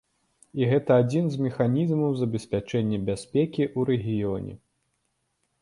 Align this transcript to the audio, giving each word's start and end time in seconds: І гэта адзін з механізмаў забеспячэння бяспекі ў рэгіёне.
І 0.59 0.69
гэта 0.71 0.95
адзін 1.01 1.25
з 1.33 1.41
механізмаў 1.49 2.17
забеспячэння 2.21 2.97
бяспекі 3.11 3.63
ў 3.77 3.89
рэгіёне. 3.91 4.53